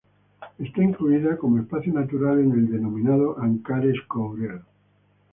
[0.57, 4.61] Está incluida cómo espacio natural en el denominado "Ancares-Courel".